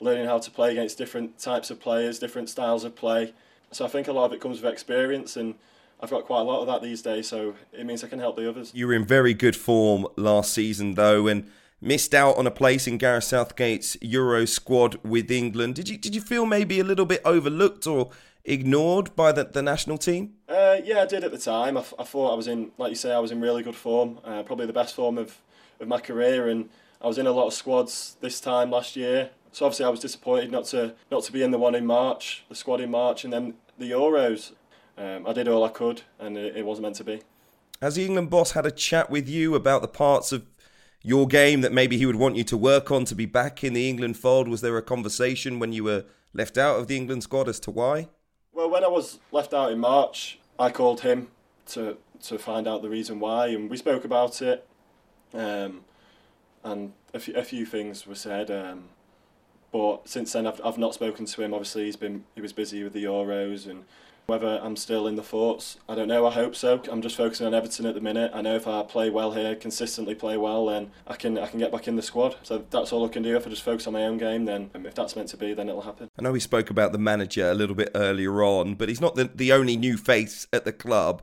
learning 0.00 0.26
how 0.26 0.38
to 0.38 0.50
play 0.50 0.72
against 0.72 0.98
different 0.98 1.38
types 1.38 1.70
of 1.70 1.80
players, 1.80 2.18
different 2.18 2.48
styles 2.48 2.84
of 2.84 2.94
play. 2.96 3.32
So 3.72 3.84
I 3.84 3.88
think 3.88 4.08
a 4.08 4.12
lot 4.12 4.26
of 4.26 4.32
it 4.32 4.40
comes 4.40 4.60
with 4.60 4.72
experience 4.72 5.36
and 5.36 5.54
I've 6.00 6.10
got 6.10 6.24
quite 6.24 6.40
a 6.40 6.44
lot 6.44 6.60
of 6.60 6.66
that 6.66 6.82
these 6.82 7.02
days, 7.02 7.28
so 7.28 7.54
it 7.72 7.86
means 7.86 8.04
I 8.04 8.08
can 8.08 8.18
help 8.18 8.36
the 8.36 8.48
others. 8.48 8.70
You 8.74 8.86
were 8.86 8.94
in 8.94 9.04
very 9.04 9.32
good 9.34 9.56
form 9.56 10.06
last 10.16 10.52
season, 10.52 10.94
though, 10.94 11.26
and 11.26 11.50
missed 11.80 12.14
out 12.14 12.36
on 12.36 12.46
a 12.46 12.50
place 12.50 12.86
in 12.86 12.98
Gareth 12.98 13.24
Southgate's 13.24 13.96
Euro 14.02 14.44
squad 14.44 14.96
with 15.02 15.30
England. 15.30 15.74
Did 15.74 15.88
you 15.88 15.96
did 15.96 16.14
you 16.14 16.20
feel 16.20 16.46
maybe 16.46 16.80
a 16.80 16.84
little 16.84 17.06
bit 17.06 17.22
overlooked 17.24 17.86
or 17.86 18.10
ignored 18.44 19.14
by 19.16 19.32
the, 19.32 19.44
the 19.44 19.62
national 19.62 19.98
team? 19.98 20.34
Uh, 20.48 20.78
yeah, 20.84 21.02
I 21.02 21.06
did 21.06 21.24
at 21.24 21.32
the 21.32 21.38
time. 21.38 21.76
I, 21.76 21.80
I, 21.98 22.04
thought 22.04 22.32
I 22.32 22.36
was 22.36 22.46
in, 22.46 22.70
like 22.78 22.90
you 22.90 22.96
say, 22.96 23.12
I 23.12 23.18
was 23.18 23.32
in 23.32 23.40
really 23.40 23.62
good 23.62 23.74
form, 23.74 24.20
uh, 24.24 24.42
probably 24.44 24.66
the 24.66 24.72
best 24.72 24.94
form 24.94 25.18
of, 25.18 25.40
of 25.80 25.88
my 25.88 25.98
career, 25.98 26.48
and 26.48 26.68
I 27.00 27.08
was 27.08 27.18
in 27.18 27.26
a 27.26 27.32
lot 27.32 27.48
of 27.48 27.52
squads 27.52 28.16
this 28.20 28.40
time 28.40 28.70
last 28.70 28.96
year. 28.96 29.30
So 29.52 29.66
obviously 29.66 29.86
I 29.86 29.88
was 29.88 30.00
disappointed 30.00 30.52
not 30.52 30.66
to 30.66 30.94
not 31.10 31.24
to 31.24 31.32
be 31.32 31.42
in 31.42 31.50
the 31.50 31.58
one 31.58 31.74
in 31.74 31.86
March, 31.86 32.44
the 32.48 32.54
squad 32.54 32.80
in 32.80 32.90
March, 32.90 33.24
and 33.24 33.32
then 33.32 33.54
the 33.78 33.90
Euros. 33.90 34.52
Um, 34.98 35.26
I 35.26 35.32
did 35.32 35.48
all 35.48 35.64
I 35.64 35.68
could, 35.68 36.02
and 36.18 36.36
it, 36.36 36.56
it 36.56 36.66
wasn't 36.66 36.84
meant 36.84 36.96
to 36.96 37.04
be. 37.04 37.22
Has 37.82 37.96
the 37.96 38.04
England 38.06 38.30
boss 38.30 38.52
had 38.52 38.64
a 38.64 38.70
chat 38.70 39.10
with 39.10 39.28
you 39.28 39.54
about 39.54 39.82
the 39.82 39.88
parts 39.88 40.32
of 40.32 40.46
your 41.02 41.26
game 41.26 41.60
that 41.60 41.72
maybe 41.72 41.98
he 41.98 42.06
would 42.06 42.16
want 42.16 42.36
you 42.36 42.44
to 42.44 42.56
work 42.56 42.90
on 42.90 43.04
to 43.04 43.14
be 43.14 43.26
back 43.26 43.62
in 43.62 43.74
the 43.74 43.88
England 43.88 44.16
fold? 44.16 44.48
Was 44.48 44.60
there 44.60 44.76
a 44.76 44.82
conversation 44.82 45.58
when 45.58 45.72
you 45.72 45.84
were 45.84 46.04
left 46.32 46.56
out 46.56 46.78
of 46.78 46.88
the 46.88 46.96
England 46.96 47.22
squad 47.22 47.48
as 47.48 47.60
to 47.60 47.70
why? 47.70 48.08
Well, 48.52 48.70
when 48.70 48.82
I 48.82 48.88
was 48.88 49.18
left 49.30 49.52
out 49.52 49.70
in 49.70 49.78
March, 49.78 50.38
I 50.58 50.70
called 50.70 51.02
him 51.02 51.28
to 51.68 51.98
to 52.22 52.38
find 52.38 52.66
out 52.66 52.80
the 52.80 52.88
reason 52.88 53.20
why, 53.20 53.48
and 53.48 53.68
we 53.68 53.76
spoke 53.76 54.04
about 54.04 54.40
it. 54.40 54.66
Um, 55.34 55.84
and 56.64 56.92
a 57.12 57.20
few, 57.20 57.34
a 57.34 57.44
few 57.44 57.66
things 57.66 58.06
were 58.06 58.14
said. 58.14 58.50
Um, 58.50 58.84
but 59.70 60.08
since 60.08 60.32
then, 60.32 60.46
I've, 60.46 60.60
I've 60.64 60.78
not 60.78 60.94
spoken 60.94 61.26
to 61.26 61.42
him. 61.42 61.52
Obviously, 61.52 61.84
he's 61.84 61.96
been 61.96 62.24
he 62.34 62.40
was 62.40 62.52
busy 62.52 62.82
with 62.82 62.94
the 62.94 63.04
Euros 63.04 63.68
and 63.68 63.84
whether 64.26 64.60
I'm 64.62 64.76
still 64.76 65.06
in 65.06 65.16
the 65.16 65.22
thoughts, 65.22 65.78
I 65.88 65.94
don't 65.94 66.08
know. 66.08 66.26
I 66.26 66.32
hope 66.32 66.54
so. 66.54 66.82
I'm 66.90 67.02
just 67.02 67.16
focusing 67.16 67.46
on 67.46 67.54
Everton 67.54 67.86
at 67.86 67.94
the 67.94 68.00
minute. 68.00 68.32
I 68.34 68.42
know 68.42 68.56
if 68.56 68.66
I 68.66 68.82
play 68.82 69.10
well 69.10 69.32
here, 69.32 69.54
consistently 69.54 70.14
play 70.14 70.36
well, 70.36 70.66
then 70.66 70.90
I 71.06 71.14
can 71.14 71.38
I 71.38 71.46
can 71.46 71.58
get 71.58 71.72
back 71.72 71.88
in 71.88 71.96
the 71.96 72.02
squad. 72.02 72.36
So 72.42 72.64
that's 72.70 72.92
all 72.92 73.04
I 73.04 73.08
can 73.08 73.22
do. 73.22 73.36
If 73.36 73.46
I 73.46 73.50
just 73.50 73.62
focus 73.62 73.86
on 73.86 73.92
my 73.92 74.04
own 74.04 74.18
game, 74.18 74.44
then 74.44 74.70
if 74.74 74.94
that's 74.94 75.16
meant 75.16 75.28
to 75.28 75.36
be, 75.36 75.54
then 75.54 75.68
it'll 75.68 75.82
happen. 75.82 76.10
I 76.18 76.22
know 76.22 76.32
we 76.32 76.40
spoke 76.40 76.70
about 76.70 76.92
the 76.92 76.98
manager 76.98 77.50
a 77.50 77.54
little 77.54 77.76
bit 77.76 77.90
earlier 77.94 78.42
on, 78.42 78.74
but 78.74 78.88
he's 78.88 79.00
not 79.00 79.14
the, 79.14 79.30
the 79.32 79.52
only 79.52 79.76
new 79.76 79.96
face 79.96 80.46
at 80.52 80.64
the 80.64 80.72
club. 80.72 81.22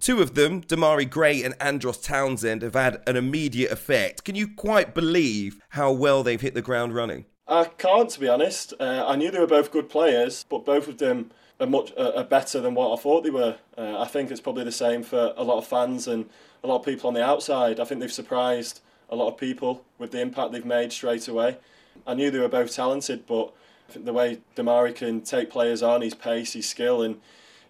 Two 0.00 0.20
of 0.20 0.34
them, 0.34 0.62
Demarai 0.62 1.08
Gray 1.08 1.44
and 1.44 1.54
Andros 1.60 1.98
Townsend, 1.98 2.62
have 2.62 2.74
had 2.74 3.00
an 3.06 3.16
immediate 3.16 3.70
effect. 3.70 4.24
Can 4.24 4.34
you 4.34 4.48
quite 4.48 4.96
believe 4.96 5.60
how 5.70 5.92
well 5.92 6.24
they've 6.24 6.40
hit 6.40 6.54
the 6.54 6.60
ground 6.60 6.92
running? 6.92 7.24
I 7.46 7.64
can't, 7.64 8.10
to 8.10 8.18
be 8.18 8.28
honest. 8.28 8.74
Uh, 8.80 9.04
I 9.06 9.14
knew 9.14 9.30
they 9.30 9.38
were 9.38 9.46
both 9.46 9.70
good 9.70 9.88
players, 9.88 10.44
but 10.48 10.64
both 10.64 10.88
of 10.88 10.98
them 10.98 11.30
are 11.60 11.66
much 11.66 11.92
uh, 11.96 12.12
are 12.16 12.24
better 12.24 12.60
than 12.60 12.74
what 12.74 12.92
I 12.92 13.00
thought 13.00 13.24
they 13.24 13.30
were. 13.30 13.56
Uh, 13.76 14.00
I 14.00 14.06
think 14.06 14.30
it's 14.30 14.40
probably 14.40 14.64
the 14.64 14.72
same 14.72 15.02
for 15.02 15.32
a 15.36 15.44
lot 15.44 15.58
of 15.58 15.66
fans 15.66 16.06
and 16.06 16.28
a 16.62 16.66
lot 16.66 16.80
of 16.80 16.84
people 16.84 17.08
on 17.08 17.14
the 17.14 17.24
outside. 17.24 17.80
I 17.80 17.84
think 17.84 18.00
they've 18.00 18.12
surprised 18.12 18.80
a 19.08 19.16
lot 19.16 19.28
of 19.28 19.36
people 19.36 19.84
with 19.98 20.10
the 20.10 20.20
impact 20.20 20.52
they've 20.52 20.64
made 20.64 20.92
straight 20.92 21.28
away. 21.28 21.58
I 22.06 22.14
knew 22.14 22.30
they 22.30 22.38
were 22.38 22.48
both 22.48 22.74
talented, 22.74 23.26
but 23.26 23.52
the 23.94 24.12
way 24.12 24.40
Demarai 24.56 24.94
can 24.94 25.20
take 25.20 25.50
players 25.50 25.82
on, 25.82 26.00
his 26.00 26.14
pace, 26.14 26.54
his 26.54 26.68
skill, 26.68 27.02
and 27.02 27.20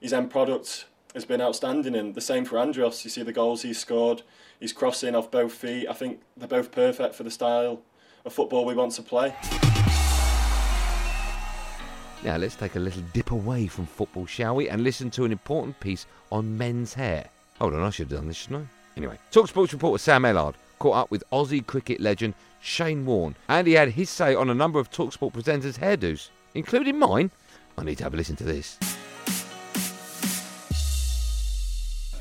his 0.00 0.12
end 0.12 0.30
product 0.30 0.86
has 1.14 1.24
been 1.24 1.40
outstanding. 1.40 1.94
And 1.94 2.14
the 2.14 2.20
same 2.20 2.44
for 2.44 2.58
Andros. 2.58 3.04
You 3.04 3.10
see 3.10 3.22
the 3.22 3.32
goals 3.32 3.62
he's 3.62 3.78
scored. 3.78 4.22
He's 4.60 4.72
crossing 4.72 5.14
off 5.14 5.30
both 5.30 5.52
feet. 5.52 5.88
I 5.88 5.92
think 5.92 6.20
they're 6.36 6.48
both 6.48 6.70
perfect 6.70 7.14
for 7.14 7.24
the 7.24 7.30
style 7.30 7.82
of 8.24 8.32
football 8.32 8.64
we 8.64 8.74
want 8.74 8.92
to 8.92 9.02
play. 9.02 9.34
Now 12.24 12.36
let's 12.36 12.54
take 12.54 12.76
a 12.76 12.80
little 12.80 13.02
dip 13.12 13.32
away 13.32 13.66
from 13.66 13.86
football, 13.86 14.26
shall 14.26 14.54
we, 14.56 14.68
and 14.68 14.84
listen 14.84 15.10
to 15.10 15.24
an 15.24 15.32
important 15.32 15.78
piece 15.80 16.06
on 16.30 16.56
men's 16.56 16.94
hair. 16.94 17.28
Hold 17.58 17.74
on, 17.74 17.82
I 17.82 17.90
should 17.90 18.10
have 18.10 18.18
done 18.18 18.28
this, 18.28 18.36
shouldn't 18.36 18.64
I? 18.64 18.68
Anyway, 18.96 19.18
Talk 19.32 19.48
Sports 19.48 19.72
reporter 19.72 19.98
Sam 19.98 20.22
Ellard 20.22 20.54
caught 20.78 20.96
up 20.96 21.10
with 21.10 21.24
Aussie 21.32 21.66
cricket 21.66 22.00
legend 22.00 22.34
Shane 22.60 23.04
Warne, 23.04 23.34
and 23.48 23.66
he 23.66 23.72
had 23.72 23.90
his 23.90 24.08
say 24.08 24.34
on 24.36 24.50
a 24.50 24.54
number 24.54 24.78
of 24.78 24.90
Talksport 24.90 25.32
presenters' 25.32 25.78
hairdos, 25.78 26.28
including 26.54 26.98
mine. 26.98 27.30
I 27.76 27.82
need 27.82 27.98
to 27.98 28.04
have 28.04 28.14
a 28.14 28.16
listen 28.16 28.36
to 28.36 28.44
this. 28.44 28.78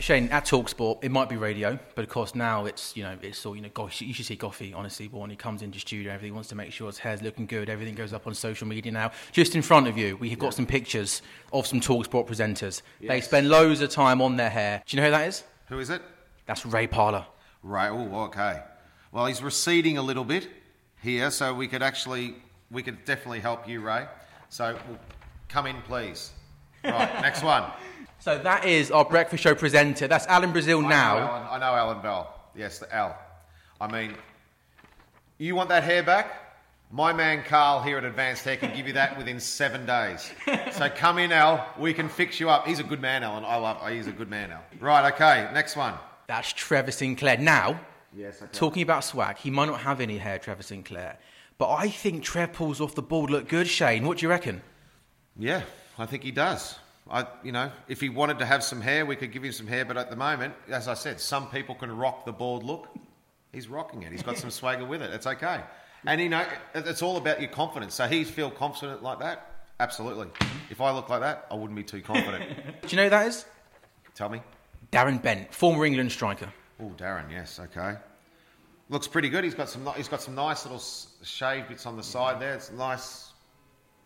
Shane, 0.02 0.30
at 0.30 0.46
Talksport, 0.46 1.04
it 1.04 1.12
might 1.12 1.30
be 1.30 1.38
radio, 1.38 1.78
but 1.94 2.04
of 2.04 2.10
course 2.10 2.34
now 2.34 2.66
it's 2.66 2.98
you 2.98 3.04
know 3.04 3.16
it's 3.22 3.46
all 3.46 3.56
you 3.56 3.62
know. 3.62 3.70
Gosh, 3.72 4.02
you 4.02 4.14
should 4.14 4.26
see 4.26 4.36
Goffy 4.36 4.76
honestly. 4.76 5.08
But 5.08 5.20
when 5.20 5.30
he 5.30 5.36
comes 5.36 5.62
into 5.62 5.80
studio, 5.80 6.12
everything 6.12 6.34
wants 6.34 6.50
to 6.50 6.56
make 6.56 6.74
sure 6.74 6.88
his 6.88 6.98
hair's 6.98 7.22
looking 7.22 7.46
good. 7.46 7.70
Everything 7.70 7.94
goes 7.94 8.12
up 8.12 8.26
on 8.26 8.34
social 8.34 8.68
media 8.68 8.92
now. 8.92 9.12
Just 9.32 9.56
in 9.56 9.62
front 9.62 9.88
of 9.88 10.00
you, 10.00 10.18
we 10.18 10.30
have 10.30 10.40
got 10.40 10.56
some 10.56 10.66
pictures 10.66 11.22
of 11.54 11.68
some 11.68 11.80
Talksport 11.80 12.28
presenters. 12.28 12.82
They 13.00 13.22
spend 13.22 13.50
loads 13.50 13.82
of 13.82 13.92
time 13.92 14.22
on 14.22 14.38
their 14.38 14.50
hair. 14.50 14.82
Do 14.88 14.98
you 14.98 15.02
know 15.02 15.08
who 15.08 15.12
that 15.12 15.28
is? 15.28 15.44
Who 15.70 15.80
is 15.80 15.92
it? 15.92 16.02
That's 16.48 16.66
Ray 16.66 16.88
Parlour. 16.88 17.28
Right. 17.62 17.90
Oh, 17.90 18.24
okay. 18.24 18.64
Well, 19.12 19.28
he's 19.28 19.44
receding 19.44 20.00
a 20.00 20.02
little 20.02 20.26
bit 20.26 20.50
here, 21.04 21.30
so 21.30 21.54
we 21.54 21.68
could 21.68 21.84
actually, 21.84 22.36
we 22.72 22.82
could 22.82 23.06
definitely 23.06 23.42
help 23.42 23.68
you, 23.68 23.82
Ray. 23.82 24.08
So, 24.50 24.74
well, 24.90 25.00
come 25.48 25.68
in, 25.68 25.80
please. 25.84 26.32
Right. 26.84 27.22
next 27.22 27.44
one. 27.44 27.72
So 28.22 28.38
that 28.38 28.66
is 28.66 28.92
our 28.92 29.04
breakfast 29.04 29.42
show 29.44 29.56
presenter. 29.56 30.08
That's 30.08 30.28
Alan 30.28 30.52
Brazil 30.52 30.80
I 30.80 30.82
know 30.84 30.88
now. 30.90 31.18
Alan, 31.18 31.48
I 31.50 31.58
know 31.60 31.76
Alan 31.76 32.02
Bell. 32.02 32.34
Yes, 32.56 32.78
the 32.80 32.94
Al. 32.94 33.18
I 33.80 33.92
mean, 33.92 34.14
you 35.40 35.56
want 35.56 35.70
that 35.70 35.84
hair 35.84 36.04
back? 36.04 36.38
My 36.92 37.14
man 37.14 37.44
Carl 37.44 37.82
here 37.82 37.98
at 37.98 38.04
Advanced 38.04 38.44
Hair 38.44 38.58
can 38.58 38.76
give 38.76 38.86
you 38.86 38.94
that 38.94 39.18
within 39.18 39.40
seven 39.40 39.86
days. 39.86 40.30
So 40.74 40.90
come 40.90 41.18
in, 41.20 41.32
Al. 41.32 41.66
We 41.80 41.94
can 41.94 42.10
fix 42.10 42.40
you 42.40 42.50
up. 42.50 42.68
He's 42.68 42.80
a 42.80 42.84
good 42.84 43.02
man, 43.02 43.24
Alan. 43.24 43.44
I 43.46 43.56
love. 43.56 43.90
He's 43.90 44.08
a 44.08 44.12
good 44.12 44.30
man, 44.30 44.52
Al. 44.52 44.62
Right. 44.80 45.12
Okay. 45.14 45.50
Next 45.54 45.76
one. 45.76 45.94
That's 46.28 46.52
Trevor 46.54 46.92
Sinclair. 46.92 47.38
Now, 47.38 47.80
Yes. 48.14 48.42
Okay. 48.42 48.52
talking 48.52 48.84
about 48.84 49.06
swag, 49.06 49.38
he 49.38 49.50
might 49.50 49.68
not 49.68 49.80
have 49.80 50.02
any 50.02 50.18
hair, 50.18 50.38
Trevor 50.38 50.64
Sinclair, 50.64 51.18
but 51.58 51.72
I 51.72 51.88
think 51.88 52.24
Trev 52.24 52.52
pulls 52.52 52.82
off 52.82 52.94
the 52.94 53.02
bald 53.02 53.30
look 53.32 53.48
good. 53.48 53.68
Shane, 53.70 54.06
what 54.06 54.18
do 54.18 54.26
you 54.26 54.30
reckon? 54.30 54.62
Yeah, 55.40 55.62
I 55.98 56.06
think 56.06 56.24
he 56.24 56.32
does. 56.32 56.78
I, 57.12 57.28
you 57.44 57.52
know, 57.52 57.70
if 57.90 58.00
he 58.00 58.08
wanted 58.08 58.40
to 58.40 58.46
have 58.46 58.64
some 58.64 58.80
hair, 58.80 59.06
we 59.06 59.18
could 59.18 59.34
give 59.34 59.44
him 59.44 59.52
some 59.52 59.68
hair. 59.68 59.84
But 59.84 59.98
at 59.98 60.10
the 60.10 60.16
moment, 60.16 60.54
as 60.70 60.88
I 60.88 60.94
said, 60.94 61.20
some 61.20 61.50
people 61.50 61.76
can 61.76 61.96
rock 61.96 62.26
the 62.26 62.32
bald 62.32 62.64
look. 62.64 62.88
He's 63.52 63.68
rocking 63.68 64.04
it. 64.04 64.14
He's 64.14 64.24
got 64.24 64.38
some 64.38 64.50
swagger 64.50 64.86
with 64.86 65.02
it. 65.02 65.12
It's 65.14 65.28
okay. 65.28 65.60
And 66.06 66.22
you 66.22 66.30
know, 66.30 66.46
it's 66.74 67.02
all 67.02 67.18
about 67.18 67.42
your 67.42 67.50
confidence. 67.50 67.96
So 67.96 68.08
he 68.08 68.24
feel 68.24 68.50
confident 68.50 69.04
like 69.04 69.20
that. 69.20 69.66
Absolutely. 69.80 70.28
If 70.70 70.80
I 70.80 70.92
look 70.92 71.10
like 71.10 71.20
that, 71.20 71.48
I 71.52 71.56
wouldn't 71.56 71.76
be 71.76 71.84
too 71.84 72.02
confident. 72.02 72.50
Do 72.82 72.88
you 72.88 72.98
know 72.98 73.04
who 73.04 73.10
that 73.10 73.28
is? 73.28 73.46
Tell 74.16 74.30
me. 74.30 74.42
Darren 74.92 75.22
Bent, 75.22 75.54
former 75.54 75.86
England 75.86 76.12
striker. 76.12 76.52
Oh, 76.80 76.94
Darren. 76.98 77.30
Yes. 77.30 77.60
Okay. 77.60 77.98
Looks 78.90 79.08
pretty 79.08 79.30
good. 79.30 79.44
He's 79.44 79.56
got 79.56 79.70
some. 79.70 79.88
He's 79.98 80.08
got 80.08 80.22
some 80.22 80.36
nice 80.36 80.66
little 80.66 80.82
shave 81.24 81.68
bits 81.68 81.86
on 81.86 81.98
the 81.98 82.04
side 82.04 82.42
there. 82.42 82.54
It's 82.54 82.72
nice. 82.72 83.32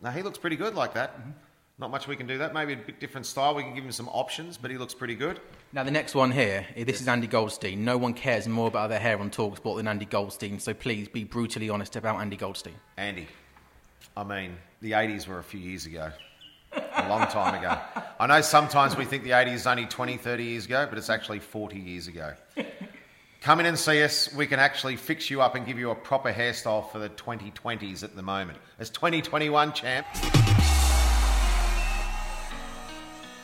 No, 0.02 0.10
he 0.10 0.24
looks 0.24 0.38
pretty 0.38 0.56
good 0.56 0.76
like 0.76 0.94
that. 0.96 1.20
Mm-hmm. 1.20 1.32
Not 1.77 1.91
much 1.91 2.08
we 2.08 2.15
can 2.15 2.25
do 2.25 2.38
that. 2.38 2.53
Maybe 2.53 2.72
a 2.72 2.77
bit 2.77 3.01
different 3.01 3.25
style. 3.25 3.53
We 3.53 3.63
can 3.63 3.75
give 3.75 3.84
him 3.84 3.91
some 3.91 4.08
options, 4.08 4.58
but 4.58 4.72
he 4.72 4.77
looks 4.77 4.94
pretty 4.94 5.15
good. 5.15 5.41
Now, 5.74 5.84
the 5.84 5.91
next 5.91 6.15
one 6.15 6.32
here, 6.32 6.65
this 6.77 7.01
is 7.01 7.08
Andy 7.08 7.27
Goldstein. 7.27 7.84
No 7.84 7.98
one 7.98 8.13
cares 8.13 8.48
more 8.48 8.70
about 8.70 8.89
their 8.89 9.00
hair 9.00 9.20
on 9.20 9.29
Talksport 9.29 9.75
than 9.75 9.88
Andy 9.88 10.05
Goldstein, 10.05 10.60
so 10.60 10.74
please 10.74 11.10
be 11.10 11.25
brutally 11.25 11.70
honest 11.70 11.98
about 11.98 12.22
Andy 12.22 12.38
Goldstein. 12.38 12.75
Andy, 12.96 13.27
I 14.15 14.24
mean, 14.24 14.55
the 14.79 14.94
80s 14.94 15.27
were 15.27 15.39
a 15.39 15.44
few 15.44 15.60
years 15.60 15.86
ago. 15.86 16.12
A 16.72 17.10
long 17.10 17.27
time 17.27 17.55
ago. 17.55 17.77
I 18.20 18.27
know 18.27 18.39
sometimes 18.39 18.96
we 18.96 19.03
think 19.03 19.24
the 19.24 19.32
80s 19.32 19.53
is 19.53 19.67
only 19.67 19.86
20, 19.86 20.15
30 20.15 20.44
years 20.44 20.65
ago, 20.65 20.88
but 20.89 20.98
it's 20.98 21.10
actually 21.10 21.39
40 21.39 21.77
years 21.77 22.08
ago. 22.08 22.34
Come 23.41 23.60
in 23.60 23.65
and 23.65 23.77
see 23.77 24.01
us. 24.01 24.34
We 24.34 24.48
can 24.48 24.60
actually 24.60 24.96
fix 24.96 25.29
you 25.29 25.41
up 25.41 25.55
and 25.55 25.65
give 25.65 25.77
you 25.77 25.91
a 25.91 25.96
proper 25.96 26.32
hairstyle 26.32 26.89
for 26.89 27.00
the 27.00 27.10
2020s 27.10 28.01
at 28.03 28.15
the 28.15 28.24
moment. 28.24 28.60
It's 28.79 28.89
2021, 28.89 29.74
champ. 29.74 30.08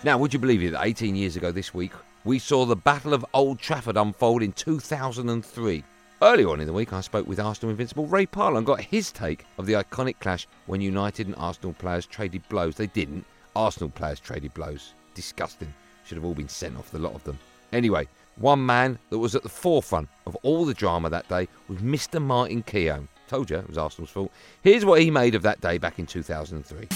Now, 0.03 0.17
would 0.17 0.33
you 0.33 0.39
believe 0.39 0.63
it 0.63 0.71
that 0.71 0.83
18 0.83 1.15
years 1.15 1.35
ago 1.35 1.51
this 1.51 1.75
week, 1.75 1.91
we 2.23 2.39
saw 2.39 2.65
the 2.65 2.75
Battle 2.75 3.13
of 3.13 3.23
Old 3.35 3.59
Trafford 3.59 3.97
unfold 3.97 4.41
in 4.41 4.51
2003? 4.51 5.83
Earlier 6.23 6.49
on 6.49 6.59
in 6.59 6.65
the 6.65 6.73
week, 6.73 6.91
I 6.91 7.01
spoke 7.01 7.27
with 7.27 7.39
Arsenal 7.39 7.69
invincible 7.69 8.07
Ray 8.07 8.25
Parlour 8.25 8.57
and 8.57 8.65
got 8.65 8.81
his 8.81 9.11
take 9.11 9.45
of 9.59 9.67
the 9.67 9.73
iconic 9.73 10.15
clash 10.19 10.47
when 10.65 10.81
United 10.81 11.27
and 11.27 11.35
Arsenal 11.35 11.73
players 11.73 12.07
traded 12.07 12.41
blows. 12.49 12.75
They 12.75 12.87
didn't. 12.87 13.25
Arsenal 13.55 13.91
players 13.91 14.19
traded 14.19 14.55
blows. 14.55 14.95
Disgusting. 15.13 15.71
Should 16.03 16.17
have 16.17 16.25
all 16.25 16.33
been 16.33 16.49
sent 16.49 16.79
off, 16.79 16.89
the 16.89 16.97
lot 16.97 17.13
of 17.13 17.23
them. 17.23 17.37
Anyway, 17.71 18.07
one 18.37 18.65
man 18.65 18.97
that 19.11 19.19
was 19.19 19.35
at 19.35 19.43
the 19.43 19.49
forefront 19.49 20.09
of 20.25 20.35
all 20.37 20.65
the 20.65 20.73
drama 20.73 21.11
that 21.11 21.29
day 21.29 21.47
was 21.67 21.77
Mr. 21.77 22.19
Martin 22.19 22.63
Keown. 22.63 23.07
Told 23.27 23.51
you 23.51 23.57
it 23.57 23.67
was 23.67 23.77
Arsenal's 23.77 24.09
fault. 24.09 24.31
Here's 24.63 24.83
what 24.83 24.99
he 24.99 25.11
made 25.11 25.35
of 25.35 25.43
that 25.43 25.61
day 25.61 25.77
back 25.77 25.99
in 25.99 26.07
2003. 26.07 26.87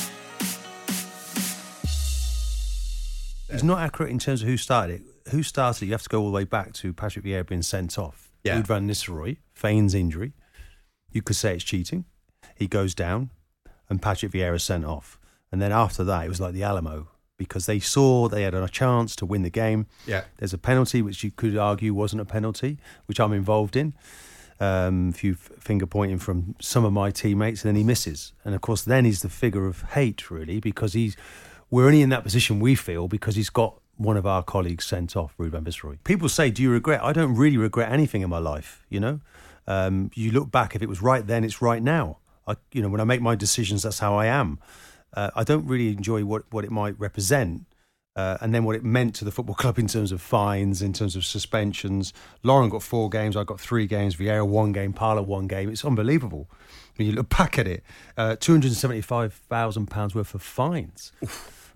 It's 3.50 3.64
not 3.64 3.80
accurate 3.80 4.12
in 4.12 4.20
terms 4.20 4.42
of 4.42 4.48
who 4.48 4.58
started 4.58 5.02
it. 5.02 5.30
Who 5.32 5.44
started 5.44 5.84
it? 5.84 5.86
You 5.88 5.92
have 5.94 6.04
to 6.04 6.10
go 6.10 6.22
all 6.22 6.28
the 6.28 6.34
way 6.34 6.44
back 6.44 6.74
to 6.74 6.94
Patrick 6.94 7.26
Vieira 7.26 7.46
being 7.46 7.62
sent 7.62 7.98
off. 7.98 8.32
Yeah. 8.44 8.60
Ruud 8.60 8.68
van 8.68 8.88
Nistelrooy 8.88 9.38
feigns 9.54 9.94
injury. 9.94 10.34
You 11.12 11.22
could 11.22 11.36
say 11.36 11.56
it's 11.56 11.64
cheating. 11.64 12.06
He 12.56 12.68
goes 12.68 12.94
down, 12.94 13.32
and 13.90 14.02
Patrick 14.02 14.32
Vieira 14.32 14.56
is 14.56 14.64
sent 14.64 14.86
off. 14.86 15.20
And 15.52 15.62
then 15.62 15.72
after 15.72 16.04
that, 16.04 16.26
it 16.26 16.30
was 16.30 16.42
like 16.42 16.54
the 16.54 16.64
Alamo 16.64 17.08
because 17.38 17.66
they 17.66 17.80
saw 17.80 18.28
they 18.28 18.44
had 18.44 18.54
a 18.54 18.68
chance 18.68 19.16
to 19.18 19.26
win 19.26 19.42
the 19.42 19.50
game. 19.50 19.88
Yeah. 20.06 20.24
There's 20.38 20.54
a 20.54 20.58
penalty 20.58 21.02
which 21.02 21.24
you 21.24 21.32
could 21.32 21.58
argue 21.58 21.94
wasn't 21.94 22.22
a 22.22 22.26
penalty, 22.26 22.78
which 23.08 23.20
I'm 23.20 23.34
involved 23.34 23.76
in. 23.76 23.94
Um, 24.58 25.10
a 25.10 25.12
few 25.12 25.36
finger 25.36 25.86
pointing 25.86 26.18
from 26.18 26.56
some 26.62 26.86
of 26.86 26.94
my 26.94 27.12
teammates, 27.12 27.64
and 27.64 27.70
then 27.70 27.76
he 27.76 27.84
misses. 27.84 28.32
And 28.46 28.56
of 28.56 28.62
course, 28.62 28.84
then 28.84 29.04
he's 29.04 29.22
the 29.22 29.30
figure 29.30 29.68
of 29.68 29.82
hate, 29.82 30.32
really, 30.32 30.62
because 30.62 30.94
he's 30.94 31.18
we're 31.70 31.86
only 31.86 32.02
in 32.02 32.10
that 32.10 32.24
position 32.24 32.60
we 32.60 32.76
feel 32.76 33.08
because 33.08 33.36
he's 33.36 33.50
got 33.50 33.80
one 33.98 34.18
of 34.18 34.26
our 34.26 34.44
colleagues 34.44 34.86
sent 34.86 35.16
off, 35.16 35.34
Ruud 35.38 35.52
van 35.52 35.64
Nistelrooy. 35.64 35.98
People 36.04 36.30
say, 36.30 36.50
"Do 36.50 36.62
you 36.62 36.72
regret?" 36.72 37.02
I 37.04 37.14
don't 37.14 37.36
really 37.36 37.58
regret 37.58 37.92
anything 37.92 38.22
in 38.22 38.30
my 38.30 38.40
life. 38.40 38.86
You 38.90 39.00
know, 39.00 39.20
um, 39.68 40.12
you 40.14 40.32
look 40.32 40.52
back. 40.52 40.76
If 40.76 40.82
it 40.82 40.90
was 40.90 41.02
right 41.02 41.26
then, 41.26 41.44
it's 41.44 41.62
right 41.62 41.82
now. 41.82 42.18
I, 42.48 42.56
you 42.72 42.82
know, 42.82 42.90
when 42.90 43.02
I 43.02 43.06
make 43.06 43.22
my 43.22 43.36
decisions, 43.36 43.84
that's 43.84 44.00
how 44.00 44.16
I 44.16 44.28
am. 44.28 44.60
Uh, 45.14 45.32
I 45.36 45.44
don't 45.44 45.66
really 45.66 45.90
enjoy 45.90 46.26
what 46.26 46.44
what 46.52 46.66
it 46.66 46.72
might 46.72 47.00
represent. 47.00 47.66
Uh, 48.16 48.38
and 48.42 48.54
then 48.54 48.64
what 48.64 48.76
it 48.76 48.84
meant 48.84 49.16
to 49.16 49.26
the 49.26 49.32
football 49.32 49.56
club 49.64 49.78
in 49.78 49.88
terms 49.88 50.12
of 50.12 50.22
fines, 50.22 50.82
in 50.82 50.94
terms 50.94 51.16
of 51.16 51.26
suspensions. 51.26 52.14
Lauren 52.44 52.70
got 52.70 52.84
four 52.84 53.10
games, 53.10 53.36
I 53.36 53.44
got 53.44 53.60
three 53.60 53.88
games, 53.88 54.16
Vieira 54.16 54.48
one 54.48 54.72
game, 54.72 54.94
Parlour 54.94 55.24
one 55.24 55.48
game. 55.48 55.70
It's 55.70 55.86
unbelievable 55.86 56.50
when 56.96 57.08
you 57.08 57.14
look 57.14 57.30
back 57.30 57.60
at 57.60 57.68
it. 57.68 57.84
Uh, 58.18 58.36
£275,000 58.38 60.16
worth 60.16 60.34
of 60.34 60.42
fines. 60.42 61.12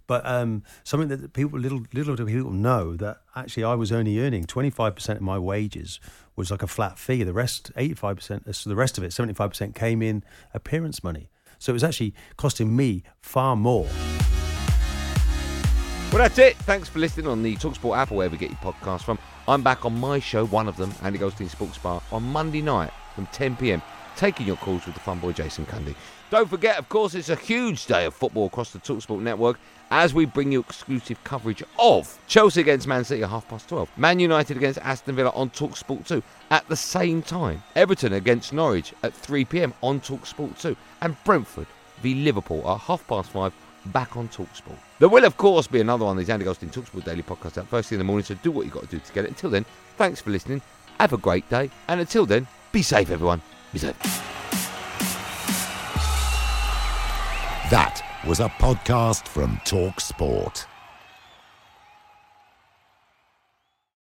But 0.07 0.25
um, 0.25 0.63
something 0.83 1.09
that 1.09 1.33
people, 1.33 1.59
little, 1.59 1.83
little 1.93 2.15
do 2.15 2.25
people 2.25 2.49
know 2.49 2.95
that 2.95 3.17
actually 3.35 3.63
I 3.63 3.75
was 3.75 3.91
only 3.91 4.19
earning 4.19 4.45
25% 4.45 5.09
of 5.17 5.21
my 5.21 5.37
wages 5.37 5.99
was 6.35 6.49
like 6.49 6.63
a 6.63 6.67
flat 6.67 6.97
fee. 6.97 7.21
The 7.21 7.31
rest, 7.31 7.71
85%, 7.75 8.55
so 8.55 8.69
the 8.71 8.75
rest 8.75 8.97
of 8.97 9.03
it, 9.03 9.11
75% 9.11 9.75
came 9.75 10.01
in 10.01 10.23
appearance 10.51 11.03
money. 11.03 11.29
So 11.59 11.71
it 11.71 11.73
was 11.73 11.83
actually 11.83 12.15
costing 12.37 12.75
me 12.75 13.03
far 13.21 13.55
more. 13.55 13.87
Well, 16.11 16.17
that's 16.17 16.39
it. 16.39 16.57
Thanks 16.57 16.89
for 16.89 16.97
listening 16.97 17.27
on 17.27 17.43
the 17.43 17.55
Talksport 17.57 17.95
app 17.95 18.11
or 18.11 18.15
wherever 18.15 18.33
you 18.33 18.39
get 18.39 18.49
your 18.49 18.73
podcast 18.73 19.03
from. 19.03 19.19
I'm 19.47 19.61
back 19.61 19.85
on 19.85 19.99
my 19.99 20.17
show, 20.17 20.43
one 20.47 20.67
of 20.67 20.75
them, 20.75 20.91
Andy 21.03 21.19
Goldstein 21.19 21.49
Sports 21.49 21.77
Bar, 21.77 22.01
on 22.11 22.23
Monday 22.23 22.63
night 22.63 22.91
from 23.13 23.27
10 23.27 23.55
pm, 23.57 23.79
taking 24.15 24.47
your 24.47 24.55
calls 24.55 24.87
with 24.87 24.95
the 24.95 25.01
fun 25.01 25.19
boy 25.19 25.33
Jason 25.33 25.67
Cundy. 25.67 25.93
Don't 26.31 26.49
forget, 26.49 26.79
of 26.79 26.89
course, 26.89 27.13
it's 27.13 27.29
a 27.29 27.35
huge 27.35 27.85
day 27.85 28.05
of 28.05 28.15
football 28.15 28.47
across 28.47 28.71
the 28.71 28.79
Talksport 28.79 29.21
network 29.21 29.59
as 29.91 30.11
we 30.11 30.25
bring 30.25 30.51
you 30.51 30.61
exclusive 30.61 31.23
coverage 31.23 31.61
of 31.77 32.19
Chelsea 32.27 32.61
against 32.61 32.87
Man 32.87 33.03
City 33.03 33.21
at 33.21 33.29
half 33.29 33.47
past 33.47 33.69
12, 33.69 33.95
Man 33.95 34.19
United 34.19 34.57
against 34.57 34.79
Aston 34.79 35.15
Villa 35.15 35.29
on 35.35 35.51
Talksport 35.51 36.07
2 36.07 36.23
at 36.49 36.67
the 36.67 36.75
same 36.75 37.21
time, 37.21 37.61
Everton 37.75 38.13
against 38.13 38.51
Norwich 38.51 38.95
at 39.03 39.13
3 39.13 39.45
pm 39.45 39.75
on 39.83 40.01
Talksport 40.01 40.59
2, 40.59 40.75
and 41.01 41.15
Brentford 41.23 41.67
v 42.01 42.15
Liverpool 42.15 42.67
at 42.67 42.79
half 42.79 43.05
past 43.05 43.29
5 43.29 43.53
back 43.85 44.17
on 44.17 44.27
Talksport. 44.27 44.79
There 44.99 45.07
will, 45.07 45.23
of 45.23 45.37
course, 45.37 45.65
be 45.65 45.79
another 45.79 46.03
one 46.03 46.17
of 46.17 46.19
these 46.19 46.29
Andy 46.29 46.43
Goldstein 46.43 46.69
Talksport 46.69 47.05
daily 47.05 47.23
podcasts 47.23 47.57
out 47.57 47.67
first 47.67 47.87
thing 47.87 47.95
in 47.95 47.99
the 47.99 48.03
morning, 48.03 48.25
so 48.25 48.35
do 48.35 48.51
what 48.51 48.65
you've 48.65 48.73
got 48.73 48.83
to 48.83 48.89
do 48.89 48.99
to 48.99 49.13
get 49.13 49.23
it. 49.23 49.29
Until 49.29 49.49
then, 49.49 49.65
thanks 49.95 50.19
for 50.19 50.29
listening. 50.29 50.61
Have 50.99 51.13
a 51.13 51.17
great 51.17 51.49
day. 51.49 51.69
And 51.87 52.01
until 52.01 52.25
then, 52.25 52.47
be 52.73 52.81
safe, 52.81 53.09
everyone. 53.09 53.41
Be 53.71 53.79
safe. 53.79 53.97
That 57.71 58.01
was 58.27 58.41
a 58.41 58.49
podcast 58.49 59.27
from 59.27 59.61
Talk 59.63 60.01
Sport. 60.01 60.65